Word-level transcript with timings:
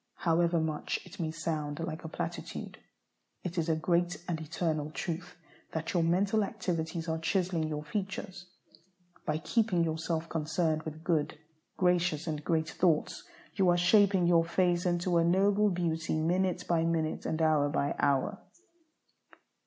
However 0.15 0.59
much 0.59 0.99
it 1.05 1.19
may 1.19 1.29
sound 1.29 1.79
like 1.79 2.03
a 2.03 2.07
platitude, 2.09 2.79
it 3.43 3.55
is 3.59 3.69
a 3.69 3.75
great 3.75 4.17
and 4.27 4.41
eternal 4.41 4.89
truth 4.89 5.35
that 5.73 5.93
your 5.93 6.01
mental 6.01 6.43
activities 6.43 7.07
are 7.07 7.19
chiselling 7.19 7.67
your 7.69 7.83
features. 7.83 8.47
By 9.27 9.37
keeping 9.37 9.83
yourself 9.83 10.27
concerned 10.27 10.81
with 10.85 11.03
good, 11.03 11.37
gracious, 11.77 12.25
and 12.25 12.43
great 12.43 12.69
thoughts, 12.71 13.23
you 13.53 13.69
are 13.69 13.77
shaping 13.77 14.25
your 14.25 14.43
face 14.43 14.87
into 14.87 15.17
a 15.19 15.23
noble 15.23 15.69
beauty 15.69 16.15
minute 16.15 16.65
by 16.67 16.83
minute, 16.83 17.27
and 17.27 17.39
hour 17.39 17.69
by 17.69 17.93
hour. 17.99 18.39